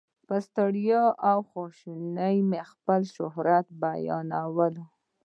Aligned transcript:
په 0.27 0.35
ستړیا 0.47 1.03
او 1.29 1.37
خواشینۍ 1.49 2.37
مې 2.49 2.61
خپل 2.71 3.01
شهرت 3.15 3.65
بیانول. 3.81 4.75